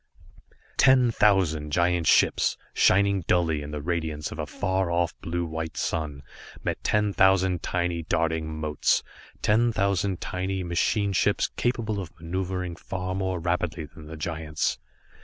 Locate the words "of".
4.31-4.39, 11.99-12.19